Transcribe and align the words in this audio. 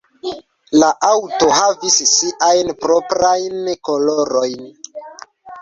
La 0.83 0.87
aŭto 1.09 1.49
havis 1.57 1.99
siajn 2.13 2.73
proprajn 2.87 3.61
kolorojn. 3.91 4.69